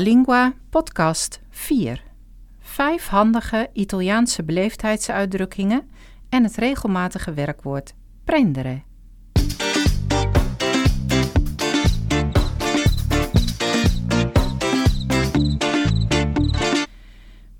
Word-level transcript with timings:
Lingua 0.00 0.52
podcast 0.70 1.40
4. 1.50 2.02
Vijf 2.60 3.06
handige 3.06 3.70
Italiaanse 3.72 4.42
beleefdheidsuitdrukkingen 4.42 5.90
en 6.28 6.42
het 6.42 6.56
regelmatige 6.56 7.32
werkwoord 7.32 7.94
prendere. 8.24 8.82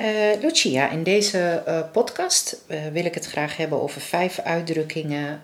Uh, 0.00 0.40
Lucia, 0.40 0.90
in 0.90 1.02
deze 1.02 1.62
uh, 1.68 1.90
podcast 1.92 2.56
uh, 2.66 2.86
wil 2.86 3.04
ik 3.04 3.14
het 3.14 3.26
graag 3.26 3.56
hebben 3.56 3.82
over 3.82 4.00
vijf 4.00 4.38
uitdrukkingen 4.38 5.42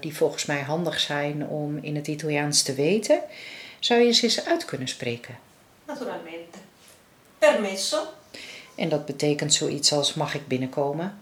die 0.00 0.16
volgens 0.16 0.46
mij 0.46 0.60
handig 0.60 1.00
zijn 1.00 1.46
om 1.46 1.78
in 1.78 1.96
het 1.96 2.06
Italiaans 2.06 2.62
te 2.62 2.74
weten. 2.74 3.20
Zou 3.78 4.00
je 4.00 4.12
ze 4.12 4.22
eens 4.22 4.44
uit 4.44 4.64
kunnen 4.64 4.88
spreken? 4.88 5.38
Naturalmente. 5.86 6.58
Permesso. 7.38 8.06
En 8.74 8.88
dat 8.88 9.06
betekent 9.06 9.54
zoiets 9.54 9.92
als 9.92 10.14
mag 10.14 10.34
ik 10.34 10.48
binnenkomen? 10.48 11.18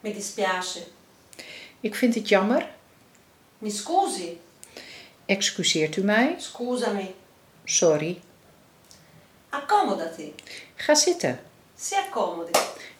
Mi 0.00 0.12
dispiace. 0.12 0.82
Ik 1.80 1.94
vind 1.94 2.14
het 2.14 2.28
jammer. 2.28 2.68
Mi 3.58 3.70
scusi. 3.70 4.40
Excuseert 5.26 5.96
u 5.96 6.02
mij? 6.02 6.34
Scusami. 6.38 7.14
Sorry. 7.64 8.20
Accomodati. 9.48 10.34
Ga 10.74 10.94
zitten. 10.94 11.47
Accomodi. 11.78 12.50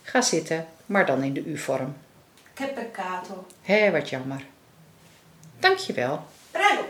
Ga 0.02 0.22
zitten, 0.22 0.66
maar 0.86 1.06
dan 1.06 1.22
in 1.22 1.32
de 1.32 1.44
U-vorm. 1.44 1.96
Che 2.54 2.66
peccato. 2.66 3.46
Hé, 3.62 3.90
wat 3.90 4.08
jammer. 4.08 4.46
Dankjewel. 5.58 6.26
Prego. 6.50 6.84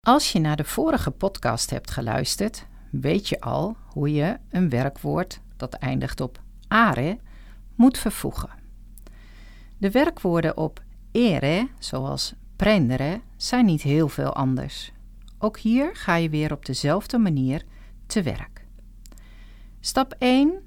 Als 0.00 0.32
je 0.32 0.38
naar 0.38 0.56
de 0.56 0.64
vorige 0.64 1.10
podcast 1.10 1.70
hebt 1.70 1.90
geluisterd, 1.90 2.66
weet 2.90 3.28
je 3.28 3.40
al 3.40 3.76
hoe 3.86 4.12
je 4.12 4.36
een 4.50 4.68
werkwoord 4.68 5.40
dat 5.56 5.74
eindigt 5.74 6.20
op 6.20 6.40
are 6.68 7.18
moet 7.74 7.98
vervoegen. 7.98 8.50
De 9.78 9.90
werkwoorden 9.90 10.56
op 10.56 10.82
ere, 11.12 11.68
zoals 11.78 12.34
prendere, 12.58 13.20
zijn 13.36 13.64
niet 13.64 13.82
heel 13.82 14.08
veel 14.08 14.34
anders. 14.34 14.92
Ook 15.38 15.58
hier 15.58 15.96
ga 15.96 16.14
je 16.14 16.28
weer 16.28 16.52
op 16.52 16.66
dezelfde 16.66 17.18
manier 17.18 17.64
te 18.06 18.22
werk. 18.22 18.66
Stap 19.80 20.14
1. 20.18 20.62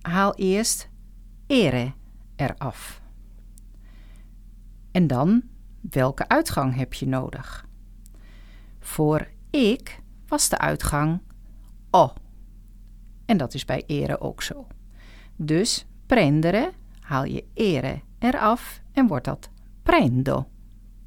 Haal 0.00 0.34
eerst 0.34 0.88
ere 1.46 1.92
eraf. 2.36 3.02
En 4.90 5.06
dan, 5.06 5.42
welke 5.80 6.28
uitgang 6.28 6.76
heb 6.76 6.94
je 6.94 7.06
nodig? 7.06 7.66
Voor 8.80 9.28
ik 9.50 10.02
was 10.26 10.48
de 10.48 10.58
uitgang 10.58 11.20
o. 11.90 12.12
En 13.26 13.36
dat 13.36 13.54
is 13.54 13.64
bij 13.64 13.82
ere 13.86 14.20
ook 14.20 14.42
zo. 14.42 14.66
Dus 15.36 15.86
prendere 16.06 16.72
haal 17.00 17.24
je 17.24 17.44
ere 17.54 18.00
eraf 18.18 18.82
en 18.92 19.06
wordt 19.06 19.24
dat 19.24 19.50
prendo. 19.82 20.49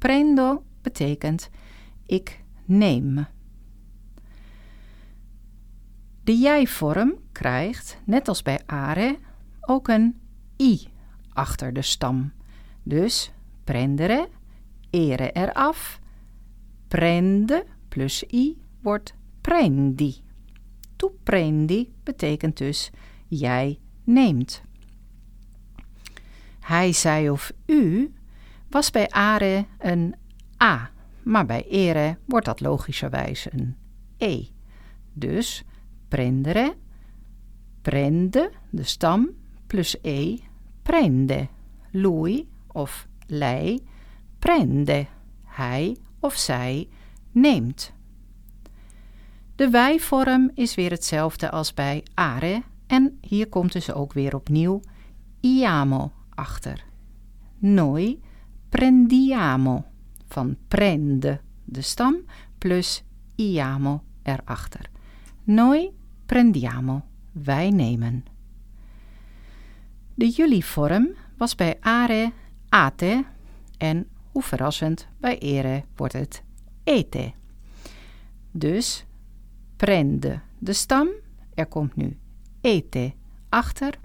Prendo 0.04 0.62
betekent 0.82 1.50
ik 2.06 2.44
neem. 2.64 3.26
De 6.24 6.36
jij-vorm 6.38 7.14
krijgt, 7.32 7.98
net 8.04 8.28
als 8.28 8.42
bij 8.42 8.60
are, 8.66 9.18
ook 9.60 9.88
een 9.88 10.20
i 10.60 10.88
achter 11.32 11.72
de 11.72 11.82
stam. 11.82 12.32
Dus 12.82 13.32
prendere, 13.64 14.28
ere 14.90 15.32
eraf, 15.32 16.00
prende 16.88 17.64
plus 17.88 18.24
i 18.32 18.58
wordt 18.80 19.14
prendi. 19.40 20.22
Tu 20.96 21.10
prendi 21.22 21.92
betekent 22.02 22.56
dus 22.56 22.90
jij 23.28 23.78
neemt. 24.02 24.62
Hij, 26.60 26.92
zij 26.92 27.30
of 27.30 27.52
u 27.66 28.12
was 28.74 28.90
bij 28.90 29.10
are 29.10 29.66
een 29.78 30.14
a, 30.62 30.90
maar 31.22 31.46
bij 31.46 31.66
ere 31.68 32.18
wordt 32.24 32.46
dat 32.46 32.60
logischerwijs 32.60 33.46
een 33.52 33.76
e. 34.16 34.44
Dus 35.12 35.64
prendere, 36.08 36.74
prende, 37.82 38.50
de 38.70 38.82
stam, 38.82 39.30
plus 39.66 39.96
e, 40.02 40.38
prende. 40.82 41.48
Lui 41.90 42.48
of 42.72 43.08
lei, 43.26 43.86
prende, 44.38 45.06
hij 45.44 45.96
of 46.20 46.34
zij 46.34 46.88
neemt. 47.30 47.92
De 49.56 49.70
wij-vorm 49.70 50.50
is 50.54 50.74
weer 50.74 50.90
hetzelfde 50.90 51.50
als 51.50 51.74
bij 51.74 52.02
are 52.14 52.62
en 52.86 53.18
hier 53.20 53.48
komt 53.48 53.72
dus 53.72 53.92
ook 53.92 54.12
weer 54.12 54.34
opnieuw 54.34 54.80
iamo 55.40 56.12
achter. 56.34 56.84
Noi 57.58 58.20
prendiamo. 58.74 59.84
Van 60.26 60.56
prende, 60.68 61.40
de 61.64 61.80
stam, 61.80 62.24
plus 62.58 63.04
iamo 63.36 64.02
erachter. 64.22 64.90
Noi 65.44 65.90
prendiamo. 66.26 67.04
Wij 67.32 67.70
nemen. 67.70 68.24
De 70.14 70.28
jullie-vorm 70.28 71.14
was 71.36 71.54
bij 71.54 71.76
are 71.80 72.32
ate 72.68 73.24
en, 73.78 74.06
hoe 74.32 74.42
verrassend, 74.42 75.08
bij 75.18 75.38
ere 75.38 75.84
wordt 75.96 76.12
het 76.12 76.42
ete. 76.84 77.32
Dus 78.50 79.04
prende 79.76 80.40
de 80.58 80.72
stam, 80.72 81.08
er 81.54 81.66
komt 81.66 81.96
nu 81.96 82.16
ete 82.60 83.12
achter. 83.48 83.98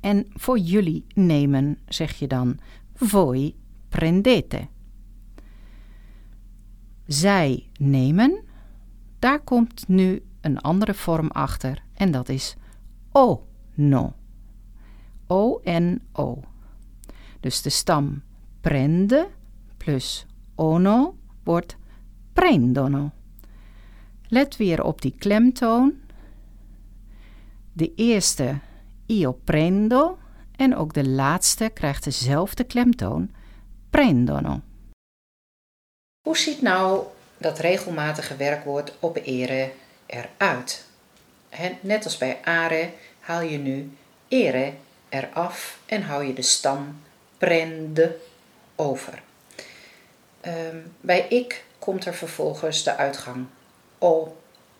En 0.00 0.26
voor 0.34 0.58
jullie 0.58 1.04
nemen 1.14 1.78
zeg 1.88 2.18
je 2.18 2.26
dan 2.26 2.58
voi 2.94 3.58
prendete. 3.90 4.68
Zij 7.06 7.68
nemen, 7.78 8.44
daar 9.18 9.40
komt 9.40 9.88
nu 9.88 10.22
een 10.40 10.58
andere 10.58 10.94
vorm 10.94 11.28
achter 11.28 11.82
en 11.94 12.10
dat 12.10 12.28
is 12.28 12.56
o 13.12 13.46
no. 13.74 14.12
O-N-O. 15.26 16.40
Dus 17.40 17.62
de 17.62 17.70
stam 17.70 18.22
prende 18.60 19.28
plus 19.76 20.26
ono 20.54 21.16
wordt 21.42 21.76
prendono. 22.32 23.10
Let 24.28 24.56
weer 24.56 24.82
op 24.82 25.02
die 25.02 25.14
klemtoon. 25.18 25.94
De 27.72 27.94
eerste 27.94 28.58
io 29.06 29.32
prendo 29.32 30.18
en 30.56 30.76
ook 30.76 30.94
de 30.94 31.08
laatste 31.08 31.70
krijgt 31.74 32.04
dezelfde 32.04 32.64
klemtoon 32.64 33.30
prendono. 33.90 34.60
Hoe 36.22 36.36
ziet 36.36 36.62
nou 36.62 37.04
dat 37.38 37.58
regelmatige 37.58 38.36
werkwoord 38.36 38.92
op 39.00 39.16
ere 39.24 39.72
eruit? 40.06 40.84
Net 41.80 42.04
als 42.04 42.18
bij 42.18 42.38
are 42.44 42.92
haal 43.20 43.40
je 43.40 43.58
nu 43.58 43.96
ere 44.28 44.72
eraf 45.08 45.78
en 45.86 46.02
hou 46.02 46.24
je 46.24 46.32
de 46.32 46.42
stam 46.42 47.02
prende 47.38 48.16
over. 48.76 49.22
Ehm, 50.40 50.76
bij 51.00 51.26
ik 51.28 51.64
komt 51.78 52.06
er 52.06 52.14
vervolgens 52.14 52.82
de 52.82 52.96
uitgang 52.96 53.46
o 53.98 54.36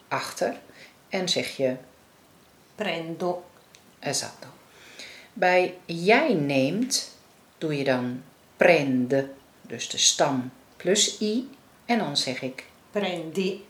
achter 0.09 0.57
en 1.09 1.29
zeg 1.29 1.57
je 1.57 1.77
Prendo. 2.75 3.45
esatto. 3.99 4.47
Bij 5.33 5.75
jij 5.85 6.35
neemt 6.35 7.17
doe 7.59 7.77
je 7.77 7.85
dan 7.85 8.23
prende, 8.61 9.29
dus 9.63 9.89
de 9.89 9.99
stam 9.99 10.53
plus 10.77 11.21
i 11.21 11.51
en 11.85 11.99
dan 11.99 12.17
zeg 12.17 12.43
ik 12.43 12.65
Prendi. 12.91 13.65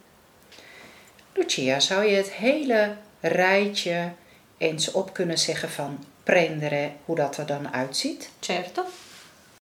Lucia, 1.32 1.81
zou 1.81 2.04
je 2.04 2.16
het 2.16 2.32
hele 2.32 2.96
rijtje 3.20 4.12
eens 4.58 4.90
op 4.90 5.12
kunnen 5.12 5.38
zeggen 5.38 5.70
van 5.70 6.04
prendere, 6.22 6.92
hoe 7.04 7.16
dat 7.16 7.37
er 7.37 7.46
dan 7.46 7.72
uitziet? 7.72 8.31
Certo. 8.40 8.84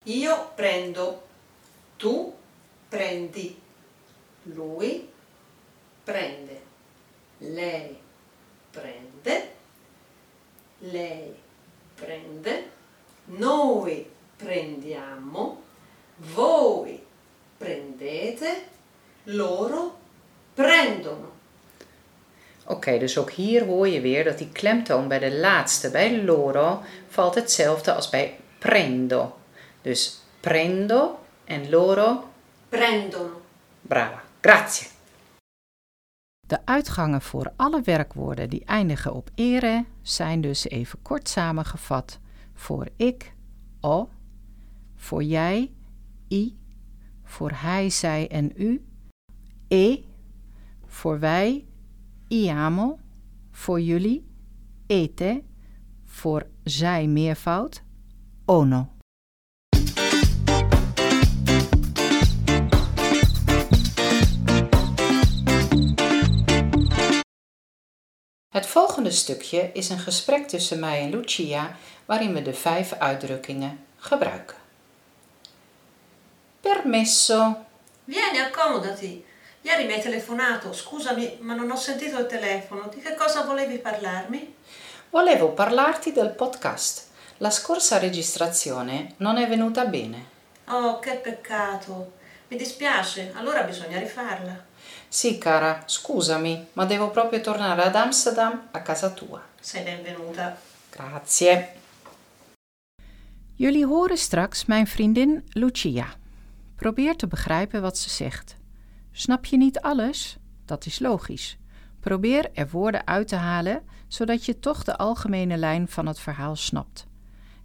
Io 0.04 0.36
prendo. 0.56 1.22
Tu 1.96 2.26
prendi. 2.90 3.58
Lui 4.44 5.10
prende. 6.04 6.58
Lei 7.38 7.98
prende. 8.72 9.44
Lei 10.78 11.36
prende. 11.96 12.64
Noi 13.26 14.08
prendiamo. 14.44 15.62
Voi 16.20 17.00
prendete. 17.58 18.64
Loro 19.24 19.98
prendono. 20.54 21.32
Oké, 22.66 22.98
dus 22.98 23.18
ook 23.18 23.32
hier 23.32 23.66
hoor 23.66 23.88
je 23.88 24.02
weer 24.02 24.24
dat 24.24 24.38
die 24.38 24.50
klemtoon 24.52 25.08
bij 25.08 25.20
de 25.20 25.36
laatste, 25.36 25.92
bij 25.92 26.24
loro, 26.24 26.82
valt 27.10 27.36
hetzelfde 27.36 27.94
als 27.94 28.10
bij 28.10 28.40
prendo. 28.60 29.38
Dus 29.82 30.22
prendo 30.40 31.20
en 31.46 31.70
loro. 31.70 32.30
Prendono. 32.70 33.42
Brava, 33.82 34.24
grazie. 34.42 34.88
De 36.48 36.60
uitgangen 36.66 37.22
voor 37.22 37.52
alle 37.56 37.82
werkwoorden 37.82 38.50
die 38.50 38.66
eindigen 38.66 39.14
op 39.14 39.30
ere 39.36 39.86
zijn 40.02 40.42
dus 40.42 40.70
even 40.70 41.02
kort 41.02 41.30
samengevat 41.30 42.20
voor 42.54 42.88
ik, 42.96 43.34
o, 43.82 44.10
voor 45.00 45.24
jij, 45.24 45.72
i, 46.32 46.58
voor 47.24 47.52
hij, 47.54 47.90
zij 47.90 48.28
en 48.28 48.52
u, 48.56 48.86
e, 49.68 49.98
voor 50.86 51.20
wij, 51.20 51.66
iamo, 52.28 53.00
voor 53.52 53.82
jullie, 53.82 54.28
ete, 54.88 55.44
voor 56.06 56.48
zij 56.64 57.08
meervoud, 57.08 57.84
ono. 58.46 58.90
Het 68.50 68.66
volgende 68.66 69.12
stukje 69.12 69.72
is 69.74 69.90
een 69.90 70.00
gesprek 70.00 70.48
tussen 70.48 70.80
mij 70.80 71.02
en 71.02 71.10
Lucia 71.10 71.76
waarin 72.06 72.34
we 72.34 72.42
de 72.42 72.54
vijf 72.54 72.94
uitdrukkingen 72.94 73.80
gebruiken. 73.96 74.59
Permesso, 76.70 77.66
Vieni, 78.04 78.38
accomodati. 78.38 79.26
Ieri 79.62 79.86
mi 79.86 79.94
hai 79.94 80.02
telefonato. 80.02 80.72
Scusami, 80.72 81.40
ma 81.42 81.56
non 81.56 81.72
ho 81.72 81.76
sentito 81.76 82.20
il 82.20 82.28
telefono. 82.28 82.88
Di 82.94 83.02
che 83.02 83.16
cosa 83.16 83.42
volevi 83.42 83.80
parlarmi? 83.80 84.54
volevo 85.10 85.50
parlarti 85.50 86.12
del 86.12 86.30
podcast. 86.30 87.08
La 87.38 87.50
scorsa 87.50 87.98
registrazione 87.98 89.16
non 89.18 89.38
è 89.38 89.48
venuta 89.48 89.86
bene. 89.86 90.26
Oh, 90.68 91.00
che 91.00 91.16
peccato. 91.16 92.12
Mi 92.50 92.58
dispiace. 92.58 93.32
Allora 93.36 93.64
bisogna 93.64 93.98
rifarla. 93.98 94.64
Sì, 95.08 95.40
cara, 95.40 95.82
scusami, 95.88 96.68
ma 96.74 96.86
devo 96.86 97.10
proprio 97.10 97.42
tornare 97.42 97.82
ad 97.82 97.96
Amsterdam 97.96 98.68
a 98.70 98.82
casa 98.84 99.10
tua. 99.10 99.42
Sei 99.60 99.82
benvenuta. 99.82 100.56
Grazie. 100.92 101.74
Jullie 103.56 103.86
horen 103.86 104.18
straks 104.18 104.66
mijn 104.66 104.86
vriendin 104.86 105.44
Lucia. 105.54 106.18
Probeer 106.80 107.16
te 107.16 107.28
begrijpen 107.28 107.82
wat 107.82 107.98
ze 107.98 108.10
zegt. 108.10 108.58
Snap 109.12 109.46
je 109.46 109.58
niet 109.58 109.80
alles? 109.80 110.38
Dat 110.66 110.86
is 110.86 111.00
logisch. 111.00 111.58
Probeer 112.00 112.52
er 112.54 112.70
woorden 112.70 113.08
uit 113.08 113.28
te 113.28 113.36
halen, 113.36 113.82
zodat 114.08 114.46
je 114.46 114.60
toch 114.60 114.84
de 114.84 114.98
algemene 114.98 115.58
lijn 115.58 115.88
van 115.88 116.06
het 116.06 116.20
verhaal 116.20 116.56
snapt. 116.56 117.08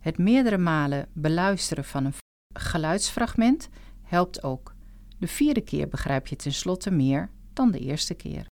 Het 0.01 0.19
meerdere 0.19 0.59
malen 0.59 1.09
beluisteren 1.13 1.85
van 1.85 2.05
een 2.05 2.15
geluidsfragment 2.55 3.69
helpt 4.03 4.43
ook. 4.43 4.75
De 5.19 5.27
vierde 5.29 5.61
keer 5.61 5.89
begrijp 5.89 6.27
je 6.27 6.37
tenslotte 6.37 6.91
meer 6.91 7.31
dan 7.53 7.71
de 7.71 7.79
eerste 7.79 8.15
keer. 8.15 8.47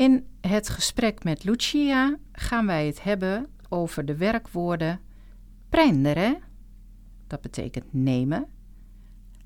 In 0.00 0.26
het 0.40 0.68
gesprek 0.68 1.24
met 1.24 1.44
Lucia 1.44 2.18
gaan 2.32 2.66
wij 2.66 2.86
het 2.86 3.02
hebben 3.02 3.46
over 3.68 4.04
de 4.04 4.16
werkwoorden 4.16 5.00
prendere, 5.68 6.40
dat 7.26 7.40
betekent 7.40 7.92
nemen, 7.92 8.46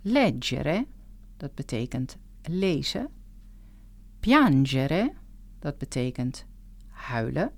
leggere, 0.03 0.87
dat 1.37 1.55
betekent 1.55 2.17
lezen, 2.43 3.09
piangere, 4.21 5.13
dat 5.59 5.79
betekent 5.79 6.47
huilen, 6.89 7.53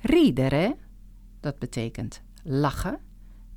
ridere, 0.00 0.76
dat 1.40 1.58
betekent 1.58 2.22
lachen, 2.42 2.98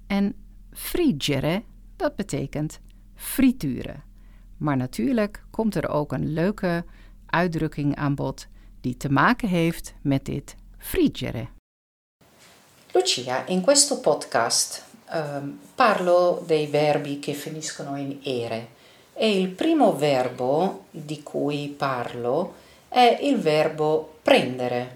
en 0.07 0.35
friggere, 0.71 1.63
dat 1.95 2.15
betekent 2.15 2.79
frituren. 3.15 4.03
Maar 4.57 4.77
natuurlijk 4.77 5.45
komt 5.49 5.75
er 5.75 5.89
ook 5.89 6.11
een 6.11 6.33
leuke 6.33 6.85
uitdrukking 7.29 7.95
aan 7.95 8.15
bod 8.15 8.47
die 8.81 8.97
te 8.97 9.09
maken 9.09 9.47
heeft 9.47 9.93
met 10.01 10.25
dit 10.25 10.55
friggere. 10.77 11.47
Lucia, 12.91 13.45
in 13.47 13.61
questo 13.61 13.99
podcast 13.99 14.83
ehm, 15.09 15.59
parlo 15.75 16.43
dei 16.45 16.67
verbi 16.67 17.19
che 17.19 17.33
finiscono 17.33 17.97
in 17.97 18.19
ere 18.23 18.67
e 19.13 19.39
il 19.39 19.49
primo 19.49 19.95
verbo 19.95 20.85
di 20.91 21.23
cui 21.23 21.67
parlo 21.77 22.55
è 22.87 23.19
il 23.21 23.37
verbo 23.39 24.19
prendere. 24.21 24.95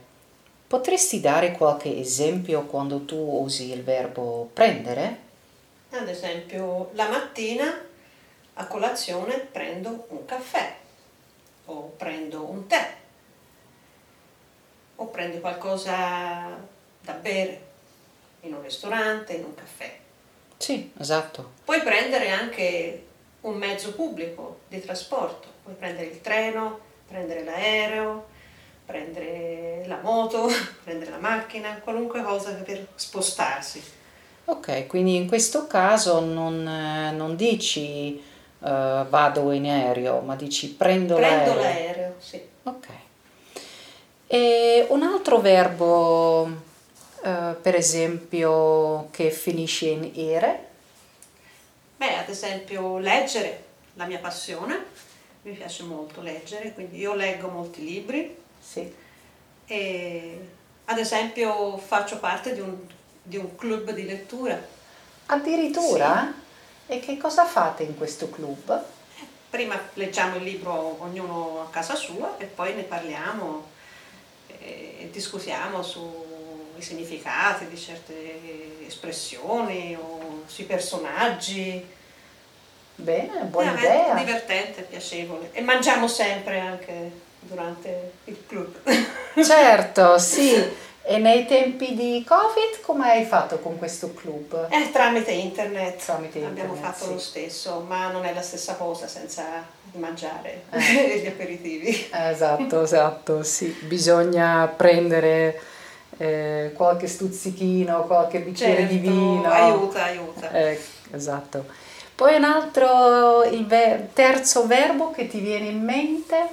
Potresti 0.67 1.19
dare 1.19 1.51
qualche 1.51 1.97
esempio 1.97 2.63
quando 2.65 3.03
tu 3.03 3.17
usi 3.17 3.71
il 3.71 3.83
verbo 3.83 4.49
prendere? 4.53 5.29
Ad 5.89 6.07
esempio, 6.07 6.91
la 6.93 7.09
mattina 7.09 7.65
a 8.53 8.65
colazione 8.67 9.37
prendo 9.51 10.05
un 10.09 10.23
caffè 10.25 10.80
o 11.71 11.93
prendo 11.97 12.49
un 12.49 12.67
tè 12.67 12.95
o 14.95 15.07
prendo 15.07 15.39
qualcosa 15.39 16.59
da 17.01 17.13
bere 17.13 17.69
in 18.41 18.53
un 18.53 18.61
ristorante, 18.61 19.33
in 19.33 19.43
un 19.43 19.55
caffè. 19.55 19.97
Sì, 20.57 20.91
esatto. 20.99 21.53
Puoi 21.65 21.81
prendere 21.81 22.29
anche 22.29 23.05
un 23.41 23.55
mezzo 23.55 23.93
pubblico 23.93 24.59
di 24.67 24.79
trasporto, 24.79 25.47
puoi 25.63 25.75
prendere 25.75 26.07
il 26.07 26.21
treno, 26.21 26.79
prendere 27.07 27.43
l'aereo, 27.43 28.27
prendere 28.85 29.83
la 29.87 29.99
moto, 30.03 30.47
prendere 30.83 31.09
la 31.09 31.17
macchina, 31.17 31.79
qualunque 31.83 32.21
cosa 32.21 32.51
per 32.51 32.87
spostarsi. 32.93 33.81
Ok, 34.45 34.85
quindi 34.87 35.15
in 35.15 35.27
questo 35.27 35.65
caso 35.65 36.19
non, 36.19 36.67
eh, 36.67 37.11
non 37.11 37.35
dici 37.35 38.21
eh, 38.63 39.05
vado 39.09 39.51
in 39.51 39.65
aereo, 39.65 40.21
ma 40.21 40.35
dici 40.35 40.69
prendo, 40.69 41.15
Prendo 41.15 41.53
l'aereo. 41.53 41.61
l'aereo, 41.61 42.15
sì. 42.19 42.41
Ok. 42.63 42.87
E 44.27 44.85
un 44.89 45.03
altro 45.03 45.39
verbo, 45.39 46.47
eh, 47.23 47.55
per 47.61 47.75
esempio, 47.75 49.07
che 49.11 49.29
finisce 49.31 49.87
in 49.87 50.11
ere? 50.15 50.67
Beh, 51.97 52.17
ad 52.17 52.29
esempio 52.29 52.97
leggere, 52.97 53.63
la 53.95 54.05
mia 54.05 54.19
passione, 54.19 54.85
mi 55.43 55.51
piace 55.53 55.83
molto 55.83 56.21
leggere, 56.21 56.73
quindi 56.73 56.97
io 56.97 57.13
leggo 57.13 57.47
molti 57.49 57.83
libri 57.83 58.35
Sì. 58.59 58.91
e 59.65 60.39
ad 60.85 60.97
esempio 60.97 61.77
faccio 61.77 62.19
parte 62.19 62.53
di 62.53 62.59
un, 62.61 62.75
di 63.21 63.37
un 63.37 63.55
club 63.55 63.91
di 63.91 64.05
lettura. 64.05 64.59
Addirittura? 65.27 66.33
E 66.91 66.99
che 66.99 67.15
cosa 67.15 67.45
fate 67.45 67.83
in 67.83 67.95
questo 67.95 68.29
club? 68.29 68.83
Prima 69.49 69.79
leggiamo 69.93 70.35
il 70.35 70.43
libro 70.43 70.97
ognuno 70.99 71.61
a 71.65 71.69
casa 71.71 71.95
sua 71.95 72.35
e 72.37 72.43
poi 72.43 72.73
ne 72.73 72.81
parliamo 72.81 73.65
e 74.59 75.07
discutiamo 75.09 75.81
sui 75.83 76.81
significati 76.81 77.69
di 77.69 77.77
certe 77.77 78.85
espressioni 78.85 79.95
o 79.97 80.43
sui 80.47 80.65
personaggi. 80.65 81.81
Bene, 82.95 83.43
buona 83.43 83.73
Eh, 83.73 83.77
idea. 83.77 84.15
È 84.15 84.19
divertente, 84.25 84.81
piacevole. 84.81 85.51
E 85.53 85.61
mangiamo 85.61 86.09
sempre 86.09 86.59
anche 86.59 87.09
durante 87.39 88.11
il 88.25 88.43
club. 88.45 88.75
Certo, 89.41 90.17
sì. 90.17 90.89
E 91.03 91.17
nei 91.17 91.45
tempi 91.47 91.95
di 91.95 92.23
Covid 92.25 92.79
come 92.81 93.09
hai 93.09 93.25
fatto 93.25 93.57
con 93.59 93.77
questo 93.77 94.13
club? 94.13 94.67
Eh, 94.69 94.91
tramite 94.91 95.31
internet. 95.31 96.03
Tramite 96.03 96.43
Abbiamo 96.45 96.73
internet, 96.73 96.93
fatto 96.93 97.05
sì. 97.05 97.11
lo 97.13 97.19
stesso, 97.19 97.83
ma 97.87 98.11
non 98.11 98.23
è 98.23 98.33
la 98.33 98.41
stessa 98.43 98.75
cosa 98.75 99.07
senza 99.07 99.43
mangiare 99.93 100.63
Eh. 100.69 101.19
gli 101.23 101.27
aperitivi. 101.27 102.09
Esatto, 102.11 102.83
esatto, 102.83 103.43
sì. 103.43 103.65
Bisogna 103.81 104.67
prendere 104.67 105.59
eh, 106.17 106.71
qualche 106.75 107.07
stuzzichino, 107.07 108.03
qualche 108.05 108.39
bicchiere 108.39 108.85
di 108.85 108.95
Certo, 109.03 109.09
vino. 109.09 109.49
aiuta, 109.51 110.03
aiuta. 110.03 110.51
Eh, 110.51 110.79
esatto. 111.13 111.65
Poi 112.13 112.35
un 112.35 112.43
altro, 112.43 113.43
il 113.45 113.65
ver- 113.65 114.09
terzo 114.13 114.67
verbo 114.67 115.09
che 115.09 115.27
ti 115.27 115.39
viene 115.39 115.65
in 115.65 115.83
mente? 115.83 116.47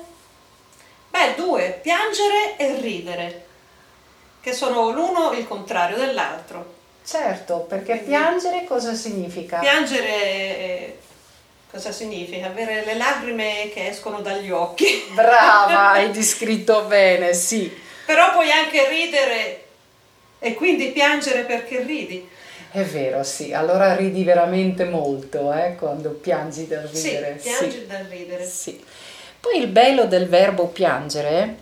Beh, 1.10 1.34
due, 1.36 1.78
piangere 1.82 2.56
e 2.56 2.80
ridere, 2.80 3.44
che 4.40 4.52
sono 4.52 4.90
l'uno 4.90 5.32
il 5.32 5.46
contrario 5.46 5.96
dell'altro. 5.96 6.76
Certo, 7.04 7.60
perché 7.60 7.92
Quindi- 7.92 8.06
piangere 8.06 8.64
cosa 8.64 8.94
significa? 8.94 9.58
Piangere 9.58 10.08
eh, 10.08 10.98
cosa 11.70 11.90
significa? 11.90 12.46
Avere 12.46 12.84
le 12.84 12.94
lacrime 12.96 13.70
che 13.72 13.88
escono 13.88 14.20
dagli 14.20 14.50
occhi. 14.50 15.06
Brava, 15.12 15.90
hai 15.92 16.10
descritto 16.10 16.82
bene, 16.84 17.32
sì. 17.32 17.74
Però 18.04 18.32
puoi 18.32 18.50
anche 18.50 18.88
ridere 18.88 19.64
e 20.38 20.54
quindi 20.54 20.88
piangere 20.88 21.42
perché 21.44 21.82
ridi. 21.82 22.28
È 22.70 22.82
vero, 22.82 23.22
sì. 23.22 23.54
Allora 23.54 23.96
ridi 23.96 24.22
veramente 24.24 24.84
molto, 24.84 25.52
eh, 25.54 25.74
quando 25.78 26.10
piangi 26.10 26.66
dal 26.66 26.86
ridere. 26.86 27.38
Sì, 27.38 27.48
piangi 27.48 27.86
dal 27.86 28.04
ridere. 28.04 28.44
Sì. 28.44 28.84
Poi 29.40 29.58
il 29.58 29.68
bello 29.68 30.04
del 30.04 30.28
verbo 30.28 30.66
piangere 30.66 31.56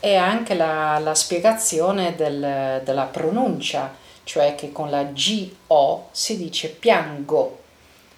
è 0.00 0.14
anche 0.14 0.54
la, 0.54 0.98
la 0.98 1.14
spiegazione 1.14 2.14
del- 2.16 2.80
della 2.84 3.04
pronuncia, 3.04 3.94
cioè 4.24 4.54
che 4.54 4.72
con 4.72 4.90
la 4.90 5.04
GO 5.04 6.08
si 6.10 6.36
dice 6.36 6.68
piango. 6.68 7.58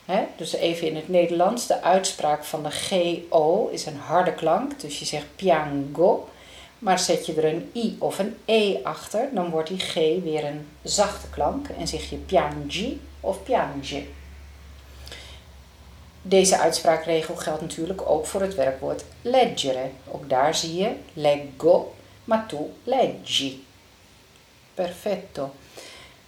Hè? 0.04 0.26
Dus 0.36 0.52
even 0.54 0.88
in 0.88 0.96
het 0.96 1.08
Nederlands, 1.08 1.66
de 1.66 1.82
uitspraak 1.82 2.44
van 2.44 2.62
de 2.62 2.70
GO 2.70 3.68
is 3.72 3.86
een 3.86 3.96
harde 3.96 4.32
klank, 4.32 4.80
dus 4.80 4.98
je 4.98 5.04
zegt 5.04 5.26
piango. 5.36 6.28
Maar 6.78 6.98
zet 6.98 7.26
je 7.26 7.34
er 7.34 7.44
een 7.44 7.70
I 7.74 7.96
of 7.98 8.18
een 8.18 8.36
E 8.44 8.76
achter, 8.82 9.28
dan 9.32 9.50
wordt 9.50 9.68
die 9.68 9.78
G 9.78 9.94
weer 9.94 10.44
een 10.44 10.68
zachte 10.82 11.26
klank 11.30 11.68
en 11.78 11.88
zeg 11.88 12.10
je 12.10 12.16
piangi 12.16 13.00
of 13.20 13.42
piange. 13.42 14.02
Deze 16.22 16.58
uitspraakregel 16.58 17.36
geldt 17.36 17.60
natuurlijk 17.60 18.10
ook 18.10 18.26
voor 18.26 18.40
het 18.40 18.54
werkwoord 18.54 19.04
leggere. 19.22 19.90
Ook 20.10 20.28
daar 20.28 20.54
zie 20.54 20.74
je 20.74 20.94
leggo, 21.12 21.94
ma 22.24 22.44
tu 22.48 22.70
leggi. 22.84 23.64
Perfetto. 24.74 25.54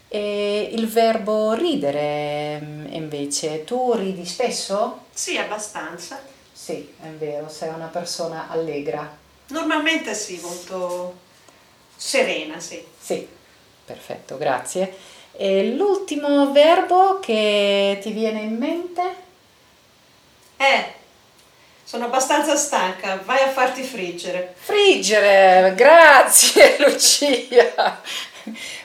E 0.08 0.68
il 0.72 0.88
verbo 0.88 1.52
ridere 1.52 2.60
mm, 2.60 2.86
invece, 2.92 3.64
tu 3.64 3.92
ridi 3.92 4.26
spesso? 4.26 4.98
Sì, 5.12 5.38
abbastanza. 5.38 6.20
Sì, 6.52 6.94
è 7.00 7.08
vero, 7.08 7.48
sei 7.48 7.68
una 7.68 7.86
persona 7.86 8.48
allegra. 8.48 9.16
Normalmente 9.48 10.14
sì, 10.14 10.38
molto 10.40 11.14
serena, 11.96 12.60
sì. 12.60 12.84
Sì, 13.00 13.26
perfetto, 13.84 14.38
grazie. 14.38 14.94
E 15.32 15.74
l'ultimo 15.74 16.52
verbo 16.52 17.18
che 17.18 17.98
ti 18.00 18.12
viene 18.12 18.40
in 18.42 18.56
mente? 18.56 19.23
Eh, 20.56 20.84
sono 21.84 22.06
abbastanza 22.06 22.56
stanca, 22.56 23.20
vai 23.24 23.42
a 23.42 23.50
farti 23.50 23.82
friggere. 23.82 24.54
Friggere, 24.58 25.74
grazie 25.76 26.76
Lucia. 26.84 28.00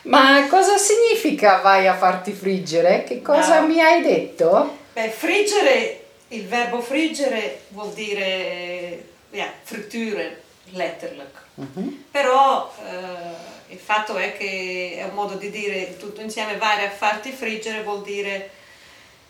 Ma 0.03 0.47
cosa 0.47 0.77
significa 0.77 1.57
vai 1.57 1.87
a 1.87 1.95
farti 1.95 2.31
friggere? 2.31 3.03
Che 3.03 3.21
cosa 3.21 3.59
No. 3.59 3.67
mi 3.67 3.81
hai 3.81 4.01
detto? 4.01 4.77
Beh, 4.93 5.09
friggere, 5.09 6.03
il 6.29 6.45
verbo 6.47 6.81
friggere 6.81 7.61
vuol 7.69 7.91
dire 7.93 8.25
eh, 8.25 9.05
ja, 9.31 9.51
fritture, 9.63 10.41
letterlijk. 10.71 11.37
Mhm. 11.55 12.05
Però 12.11 12.73
eh, 12.85 13.73
il 13.73 13.79
fatto 13.79 14.15
è 14.15 14.35
che 14.37 14.95
è 14.97 15.03
un 15.03 15.13
modo 15.13 15.35
di 15.35 15.49
dire 15.49 15.97
tutto 15.97 16.21
insieme 16.21 16.57
vai 16.57 16.85
a 16.85 16.89
farti 16.89 17.31
friggere 17.31 17.83
vuol 17.83 18.01
dire 18.01 18.49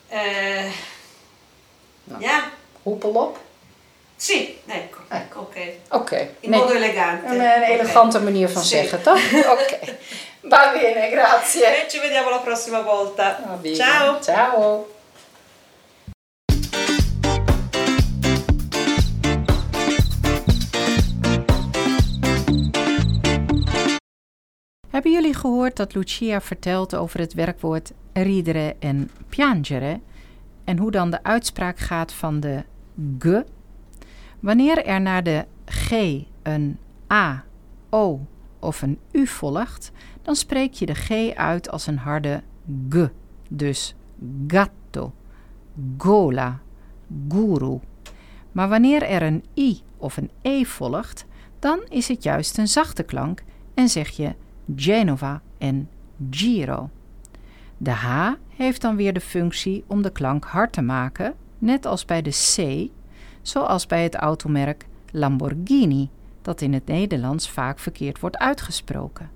eh, 0.08 0.70
No. 2.10 2.16
ja, 2.20 2.50
Hoepel 2.82 3.10
op. 3.10 3.38
sì, 4.16 4.58
ecco, 4.66 4.98
Ecco. 5.08 5.38
ok. 5.40 5.56
Ok. 5.88 6.10
In 6.40 6.50
Nee, 6.50 6.58
modo 6.60 6.72
elegante. 6.74 7.26
Een 7.26 7.40
ok. 7.40 7.68
elegante 7.68 8.20
manier 8.20 8.48
van 8.50 8.62
Sì. 8.62 8.68
zeggen, 8.68 9.02
toch? 9.02 9.20
Oké. 9.54 9.78
Va 10.40 10.72
bene, 10.72 11.10
grazie. 11.10 11.66
E 11.84 11.88
ci 11.88 11.98
vediamo 12.00 12.30
la 12.30 12.38
prossima 12.38 12.80
volta. 12.82 13.58
Ciao! 13.74 14.20
Ciao. 14.20 14.86
Hebben 24.90 25.12
jullie 25.12 25.34
gehoord 25.34 25.76
dat 25.76 25.94
Lucia 25.94 26.40
vertelt 26.40 26.94
over 26.94 27.20
het 27.20 27.34
werkwoord 27.34 27.92
ridere 28.12 28.76
en 28.78 29.10
piangere 29.28 30.00
en 30.70 30.78
hoe 30.78 30.90
dan 30.90 31.10
de 31.10 31.22
uitspraak 31.22 31.78
gaat 31.78 32.12
van 32.12 32.40
de 32.40 32.64
g? 33.18 33.42
Wanneer 34.40 34.84
er 34.84 35.00
naar 35.00 35.22
de 35.22 35.46
g 35.64 35.92
een 36.42 36.78
a, 37.12 37.44
o 37.88 38.26
of 38.58 38.82
een 38.82 38.98
u 39.12 39.26
volgt, 39.26 39.92
dan 40.22 40.36
spreek 40.36 40.72
je 40.72 40.86
de 40.86 40.94
g 40.94 41.34
uit 41.34 41.70
als 41.70 41.86
een 41.86 41.98
harde 41.98 42.42
g. 42.90 43.08
Dus 43.48 43.94
gatto, 44.46 45.12
gola, 45.98 46.60
guru. 47.28 47.78
Maar 48.52 48.68
wanneer 48.68 49.02
er 49.02 49.22
een 49.22 49.44
i 49.56 49.80
of 49.96 50.16
een 50.16 50.30
e 50.42 50.64
volgt, 50.64 51.26
dan 51.58 51.80
is 51.88 52.08
het 52.08 52.22
juist 52.22 52.58
een 52.58 52.68
zachte 52.68 53.02
klank 53.02 53.42
en 53.74 53.88
zeg 53.88 54.08
je 54.08 54.34
Genova 54.76 55.42
en 55.58 55.88
Giro. 56.30 56.90
De 57.76 57.90
H 57.90 58.32
heeft 58.60 58.80
dan 58.80 58.96
weer 58.96 59.12
de 59.12 59.20
functie 59.20 59.84
om 59.86 60.02
de 60.02 60.10
klank 60.10 60.44
hard 60.44 60.72
te 60.72 60.82
maken, 60.82 61.34
net 61.58 61.86
als 61.86 62.04
bij 62.04 62.22
de 62.22 62.30
C, 62.30 62.88
zoals 63.42 63.86
bij 63.86 64.02
het 64.02 64.14
automerk 64.14 64.86
Lamborghini, 65.10 66.08
dat 66.42 66.60
in 66.60 66.72
het 66.72 66.86
Nederlands 66.86 67.50
vaak 67.50 67.78
verkeerd 67.78 68.20
wordt 68.20 68.38
uitgesproken. 68.38 69.30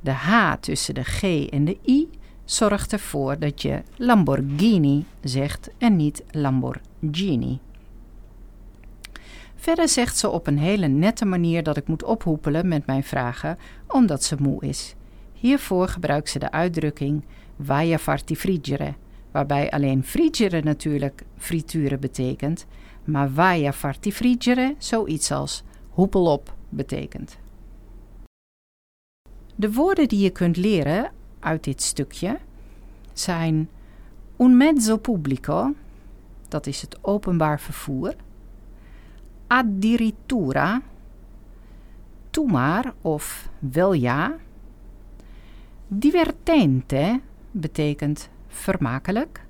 De 0.00 0.10
H 0.10 0.54
tussen 0.60 0.94
de 0.94 1.04
G 1.04 1.22
en 1.46 1.64
de 1.64 1.78
I 1.86 2.10
zorgt 2.44 2.92
ervoor 2.92 3.38
dat 3.38 3.62
je 3.62 3.82
Lamborghini 3.96 5.04
zegt 5.20 5.70
en 5.78 5.96
niet 5.96 6.24
Lamborghini. 6.30 7.58
Verder 9.56 9.88
zegt 9.88 10.18
ze 10.18 10.30
op 10.30 10.46
een 10.46 10.58
hele 10.58 10.86
nette 10.86 11.24
manier 11.24 11.62
dat 11.62 11.76
ik 11.76 11.88
moet 11.88 12.04
ophoepelen 12.04 12.68
met 12.68 12.86
mijn 12.86 13.04
vragen, 13.04 13.58
omdat 13.88 14.24
ze 14.24 14.36
moe 14.38 14.66
is. 14.66 14.94
Hiervoor 15.32 15.88
gebruikt 15.88 16.30
ze 16.30 16.38
de 16.38 16.50
uitdrukking 16.50 17.24
vai 17.64 17.98
farti 17.98 18.36
friggere, 18.36 18.94
waarbij 19.30 19.70
alleen 19.70 20.04
friggere 20.04 20.60
natuurlijk 20.62 21.24
frituren 21.36 22.00
betekent, 22.00 22.66
maar 23.04 23.30
vai 23.30 23.72
farti 23.72 24.12
friggere 24.12 24.74
zoiets 24.78 25.30
als 25.30 25.62
hoepel 25.88 26.26
op 26.26 26.54
betekent. 26.68 27.38
De 29.54 29.72
woorden 29.72 30.08
die 30.08 30.20
je 30.20 30.30
kunt 30.30 30.56
leren 30.56 31.12
uit 31.40 31.64
dit 31.64 31.82
stukje 31.82 32.38
zijn 33.12 33.68
un 34.36 34.56
mezzo 34.56 34.96
pubblico, 34.96 35.74
dat 36.48 36.66
is 36.66 36.80
het 36.80 36.98
openbaar 37.00 37.60
vervoer, 37.60 38.14
addirittura, 39.46 40.82
toe 42.30 42.50
maar 42.50 42.94
of 43.00 43.48
wel 43.58 43.92
ja. 43.92 44.36
Divertente 45.88 47.20
betekent 47.52 48.28
vermakelijk. 48.48 49.44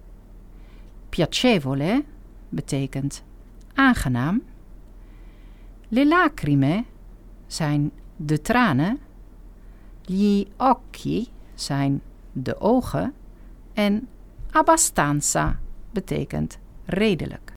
Piacevole 1.09 2.05
betekent 2.49 3.23
aangenaam. 3.75 4.43
Le 5.89 6.07
lacrime 6.07 6.85
zijn 7.47 7.93
de 8.17 8.41
tranen. 8.41 8.99
Gli 10.03 10.47
occhi 10.57 11.29
zijn 11.55 12.03
de 12.33 12.61
ogen. 12.61 13.15
En 13.73 14.09
abbastanza 14.51 15.59
betekent 15.91 16.59
redelijk. 16.85 17.53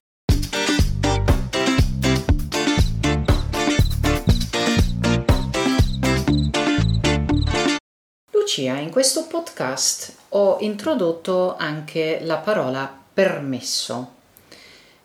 Lucia, 8.55 8.75
in 8.75 8.91
questo 8.91 9.21
podcast 9.21 10.23
ho 10.37 10.57
introdotto 10.59 11.55
anche 11.57 12.19
la 12.21 12.37
parola 12.37 12.93
permesso, 13.13 14.13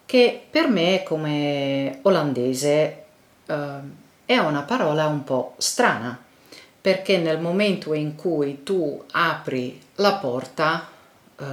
che 0.05 0.43
per 0.51 0.69
me 0.69 1.05
come 1.05 2.01
olandese 2.03 3.05
eh, 3.47 3.69
è 4.25 4.39
una 4.39 4.63
parola 4.63 5.07
un 5.07 5.23
po' 5.23 5.55
strana, 5.59 6.21
perché 6.81 7.19
nel 7.19 7.39
momento 7.39 7.95
in 7.95 8.17
cui 8.17 8.65
tu 8.65 9.05
apri 9.13 9.81
la 9.97 10.15
porta 10.15 10.89
eh, 11.39 11.45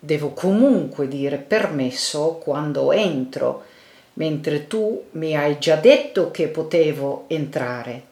devo 0.00 0.30
comunque 0.30 1.06
dire 1.06 1.36
permesso 1.36 2.40
quando 2.42 2.90
entro, 2.90 3.64
mentre 4.14 4.66
tu 4.66 5.04
mi 5.12 5.36
hai 5.36 5.58
già 5.60 5.76
detto 5.76 6.32
che 6.32 6.48
potevo 6.48 7.26
entrare. 7.28 8.08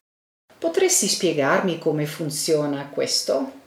Potresti 0.57 1.09
spiegarmi 1.09 1.79
come 1.79 2.07
funziona 2.07 2.89
questo? 2.93 3.59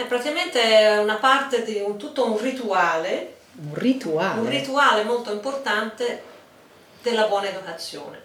È 0.00 0.06
praticamente 0.06 0.96
una 0.98 1.16
parte 1.16 1.62
di 1.62 1.78
un, 1.78 1.98
tutto 1.98 2.24
un 2.24 2.38
rituale, 2.38 3.34
Un 3.52 3.74
rituale? 3.74 4.40
un 4.40 4.48
rituale 4.48 5.04
molto 5.04 5.30
importante 5.30 6.22
della 7.02 7.26
buona 7.26 7.48
educazione. 7.48 8.18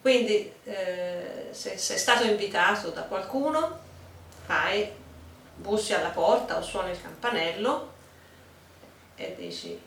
Quindi 0.00 0.50
eh, 0.64 1.48
se 1.50 1.76
sei 1.76 1.98
stato 1.98 2.24
invitato 2.24 2.88
da 2.88 3.02
qualcuno, 3.02 3.80
fai, 4.46 4.90
bussi 5.56 5.92
alla 5.92 6.08
porta 6.08 6.56
o 6.56 6.62
suoni 6.62 6.92
il 6.92 7.02
campanello 7.02 7.92
e 9.16 9.34
dici 9.36 9.78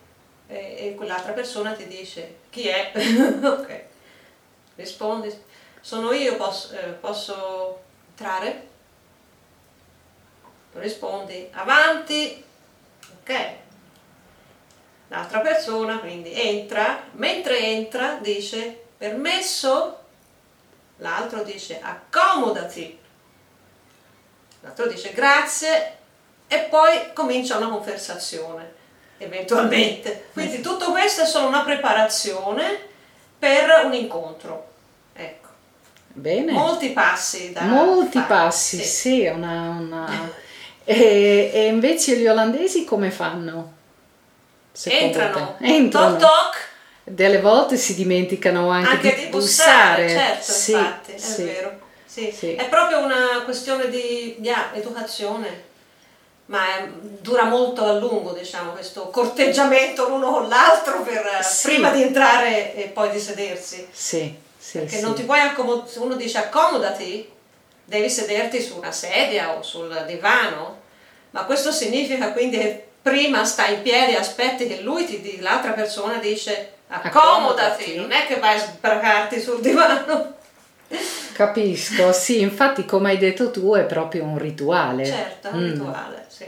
e, 0.48 0.76
e 0.78 0.94
quell'altra 0.96 1.34
persona 1.34 1.74
ti 1.74 1.88
dice 1.88 2.42
chi 2.52 2.68
è? 2.68 2.92
ok. 3.44 3.84
Rispondi, 4.76 5.34
sono 5.82 6.12
io, 6.12 6.36
posso, 6.36 6.74
eh, 6.74 6.92
posso 6.92 7.82
entrare? 8.10 8.65
Rispondi 10.80 11.48
avanti, 11.54 12.44
ok. 13.22 13.50
L'altra 15.08 15.40
persona 15.40 16.00
quindi 16.00 16.34
entra, 16.34 17.04
mentre 17.14 17.60
entra 17.60 18.18
dice 18.22 18.84
permesso, 18.98 20.00
l'altro 20.98 21.44
dice 21.44 21.80
accomodati, 21.82 22.98
l'altro 24.62 24.88
dice 24.88 25.12
grazie 25.14 25.98
e 26.48 26.60
poi 26.70 27.14
comincia 27.14 27.58
una 27.58 27.70
conversazione 27.70 28.74
eventualmente. 29.18 30.28
Quindi 30.34 30.60
tutto 30.60 30.92
questo 30.92 31.22
è 31.22 31.26
solo 31.26 31.48
una 31.48 31.64
preparazione 31.64 32.80
per 33.40 33.86
un 33.86 33.94
incontro. 33.94 34.74
Ecco, 35.14 35.48
Bene. 36.08 36.52
molti 36.52 36.90
passi 36.90 37.54
da 37.54 37.62
Molti 37.62 38.18
fare, 38.18 38.28
passi, 38.28 38.78
sì. 38.80 38.84
sì, 38.84 39.26
una... 39.28 39.70
una- 39.70 40.44
E, 40.86 41.52
e 41.54 41.66
invece 41.68 42.16
gli 42.18 42.28
olandesi 42.28 42.86
come 42.86 43.10
fanno? 43.12 43.74
Entrano? 44.84 45.56
Entrano. 45.60 46.18
toc 46.18 46.20
toc, 46.20 46.68
Delle 47.04 47.40
volte 47.40 47.78
si 47.78 47.96
dimenticano 47.96 48.70
anche, 48.70 48.90
anche 48.90 49.16
di 49.16 49.26
bussare, 49.28 50.10
certo, 50.10 50.52
Sì, 50.52 50.72
infatti, 50.74 51.12
è 51.14 51.18
sì. 51.18 51.44
vero. 51.44 51.80
Sì. 52.06 52.32
Sì. 52.36 52.56
È 52.56 52.68
proprio 52.70 53.00
una 53.00 53.42
questione 53.44 53.90
di 53.90 54.38
yeah, 54.42 54.72
educazione, 54.74 55.64
ma 56.48 56.78
è- 56.78 56.88
dura 56.88 57.44
molto 57.46 57.84
a 57.86 57.94
lungo, 57.94 58.32
diciamo, 58.32 58.72
questo 58.72 59.10
corteggiamento 59.10 60.08
l'uno 60.08 60.32
con 60.32 60.48
l'altro 60.48 61.02
per, 61.02 61.26
eh, 61.40 61.44
Sì. 61.44 61.68
prima 61.68 61.90
di 61.92 62.04
entrare 62.04 62.76
e 62.76 62.84
poi 62.90 63.10
di 63.10 63.20
sedersi. 63.20 63.88
Sì, 63.92 64.34
sì, 64.58 64.80
Perché 64.80 65.02
non 65.02 65.14
ti 65.16 65.24
puoi 65.24 65.40
accomodare, 65.40 65.90
uno 66.00 66.16
dice 66.16 66.38
accomodati, 66.38 67.30
devi 67.86 68.10
sederti 68.10 68.62
su 68.62 68.78
una 68.78 68.92
sedia 68.92 69.56
o 69.56 69.62
sul 69.62 70.04
divano, 70.08 70.82
ma 71.32 71.46
questo 71.46 71.72
significa 71.72 72.32
quindi 72.32 72.58
che 72.58 72.84
prima 73.02 73.46
stai 73.46 73.76
in 73.76 73.82
piedi 73.84 74.14
e 74.14 74.18
aspetti 74.18 74.68
che 74.68 74.82
lui 74.82 75.06
ti 75.06 75.22
di- 75.22 75.40
l'altra 75.40 75.72
persona 75.72 76.18
dice 76.18 76.72
accomodati, 76.88 77.96
non 77.96 78.12
è 78.12 78.26
che 78.26 78.36
vai 78.40 78.56
a 78.56 78.60
sbracarti 78.60 79.40
sul 79.40 79.62
divano. 79.62 80.34
Capisco, 81.34 82.14
sì, 82.14 82.40
infatti 82.42 82.86
come 82.86 83.10
hai 83.12 83.18
detto 83.18 83.52
tu 83.52 83.74
è 83.76 83.84
proprio 83.84 84.24
un 84.24 84.38
rituale. 84.38 85.06
Certo, 85.06 85.50
un 85.50 85.60
Mm. 85.64 85.72
rituale, 85.72 86.26
sì. 86.30 86.46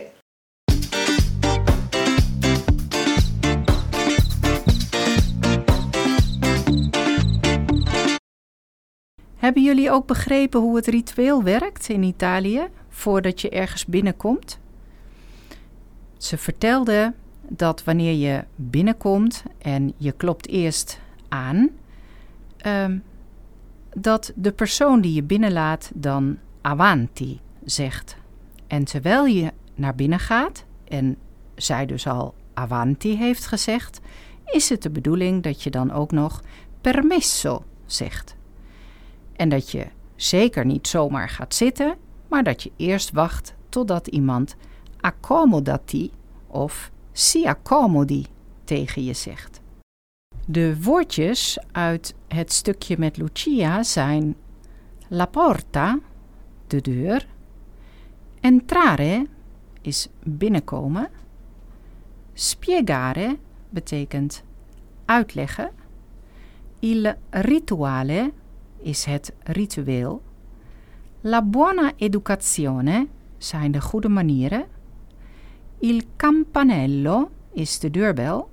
Hebben 9.38 9.64
jullie 9.64 9.92
ook 9.92 10.08
begrepen 10.08 10.60
hoe 10.60 10.76
het 10.76 10.88
ritueel 10.88 11.44
werkt 11.44 11.90
in 11.90 12.04
Italië 12.04 12.68
voordat 12.90 13.42
je 13.42 13.50
ergens 13.50 13.86
binnenkomt? 13.86 14.60
Ze 16.18 16.38
vertelde 16.38 17.14
dat 17.48 17.84
wanneer 17.84 18.14
je 18.14 18.44
binnenkomt 18.56 19.44
en 19.58 19.94
je 19.98 20.12
klopt 20.12 20.48
eerst 20.48 21.00
aan, 21.28 21.70
ehm, 22.58 22.98
dat 23.94 24.32
de 24.36 24.52
persoon 24.52 25.02
die 25.02 25.14
je 25.14 25.24
binnenlaat 25.24 25.92
dan 25.94 26.38
avanti 26.62 27.40
zegt. 27.64 28.18
En 28.68 28.84
terwijl 28.84 29.26
je 29.26 29.52
naar 29.76 29.96
binnen 29.96 30.20
gaat 30.20 30.66
en 30.84 31.18
zij 31.56 31.86
dus 31.86 32.08
al 32.08 32.34
avanti 32.54 33.18
heeft 33.18 33.46
gezegd, 33.46 34.00
is 34.46 34.70
het 34.70 34.82
de 34.82 34.90
bedoeling 34.90 35.44
dat 35.44 35.64
je 35.64 35.70
dan 35.70 35.92
ook 35.92 36.12
nog 36.12 36.42
permesso 36.82 37.64
zegt. 37.86 38.37
En 39.38 39.50
dat 39.50 39.72
je 39.72 39.86
zeker 40.16 40.66
niet 40.66 40.88
zomaar 40.88 41.30
gaat 41.30 41.56
zitten, 41.56 41.96
maar 42.28 42.44
dat 42.44 42.64
je 42.64 42.72
eerst 42.76 43.12
wacht 43.12 43.56
totdat 43.70 44.08
iemand 44.08 44.56
accomodati 45.00 46.12
of 46.48 46.92
si 47.12 47.46
accomodi 47.46 48.26
tegen 48.64 49.04
je 49.04 49.14
zegt. 49.14 49.62
De 50.46 50.82
woordjes 50.82 51.60
uit 51.72 52.16
het 52.28 52.54
stukje 52.54 52.96
met 53.00 53.18
Lucia 53.18 53.84
zijn 53.84 54.36
la 55.08 55.26
porta, 55.26 56.00
de 56.68 56.82
deur, 56.82 57.28
entrare 58.40 59.28
is 59.82 60.08
binnenkomen, 60.24 61.10
spiegare 62.34 63.38
betekent 63.70 64.44
uitleggen, 65.06 65.72
il 66.80 67.14
rituale 67.30 68.32
is 68.80 69.06
het 69.06 69.34
ritueel. 69.44 70.22
La 71.22 71.42
buona 71.42 71.92
educazione 71.96 73.08
zijn 73.38 73.72
de 73.72 73.82
goede 73.82 74.10
manieren. 74.10 74.66
Il 75.80 76.04
campanello 76.16 77.30
is 77.54 77.80
de 77.80 77.90
deurbel. 77.90 78.50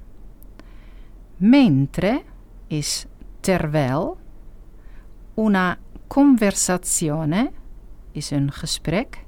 Mentre 1.36 2.22
is 2.66 3.06
terwijl. 3.40 4.16
Una 5.36 5.78
conversazione 6.06 7.50
is 8.12 8.30
een 8.30 8.52
gesprek. 8.52 9.24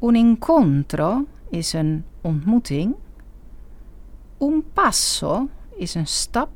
Un 0.00 0.16
incontro 0.16 1.26
is 1.50 1.72
een 1.72 2.04
ontmoeting. 2.20 2.94
Un 4.38 4.64
passo 4.72 5.48
is 5.76 5.94
een 5.94 6.06
stap. 6.06 6.50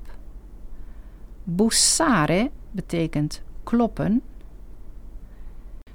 Bussare 1.44 2.50
betekent 2.70 3.42
kloppen. 3.62 4.22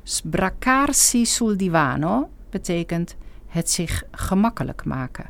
Sbracarsi 0.04 1.26
sul 1.26 1.58
divano 1.58 2.30
betekent 2.50 3.16
het 3.48 3.70
zich 3.70 4.04
gemakkelijk 4.12 4.86
maken. 4.86 5.30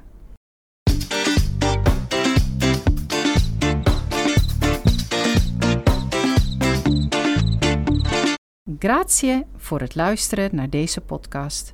Grazie 8.79 9.45
voor 9.58 9.79
het 9.79 9.95
luisteren 9.95 10.56
naar 10.56 10.69
deze 10.69 11.01
podcast. 11.01 11.73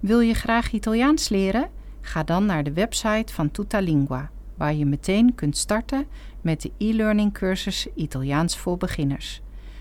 Wil 0.00 0.20
je 0.20 0.34
graag 0.34 0.72
Italiaans 0.72 1.28
leren? 1.28 1.70
Ga 2.00 2.22
dan 2.22 2.46
naar 2.46 2.64
de 2.64 2.72
website 2.72 3.32
van 3.32 3.50
Tutalingua, 3.50 4.30
waar 4.60 4.74
je 4.74 4.86
meteen 4.86 5.34
kunt 5.34 5.56
starten 5.56 6.06
met 6.40 6.60
de 6.60 6.70
e-learning 6.78 7.32
cursus 7.32 7.86
Italiaans 7.94 8.56
voor 8.56 8.76
beginners. 8.76 9.40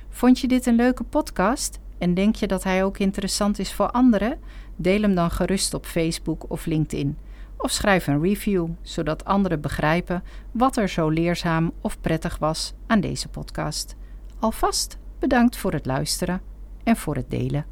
Vond 0.09 0.39
je 0.39 0.47
dit 0.47 0.65
een 0.65 0.75
leuke 0.75 1.03
podcast 1.03 1.79
en 1.97 2.13
denk 2.13 2.35
je 2.35 2.47
dat 2.47 2.63
hij 2.63 2.83
ook 2.83 2.97
interessant 2.97 3.59
is 3.59 3.73
voor 3.73 3.91
anderen? 3.91 4.39
Deel 4.75 5.01
hem 5.01 5.15
dan 5.15 5.31
gerust 5.31 5.73
op 5.73 5.85
Facebook 5.85 6.49
of 6.49 6.65
LinkedIn. 6.65 7.17
of 7.57 7.71
schrijf 7.71 8.07
een 8.07 8.21
review, 8.21 8.67
zodat 8.81 9.25
anderen 9.25 9.61
begrijpen 9.61 10.23
wat 10.51 10.77
er 10.77 10.89
zo 10.89 11.09
leerzaam 11.09 11.71
of 11.81 12.01
prettig 12.01 12.37
was 12.37 12.73
aan 12.87 12.99
deze 12.99 13.27
podcast. 13.27 13.95
Alvast 14.39 14.97
bedankt 15.19 15.57
voor 15.57 15.73
het 15.73 15.85
luisteren 15.85 16.41
en 16.83 16.95
voor 16.95 17.15
het 17.15 17.29
delen. 17.29 17.65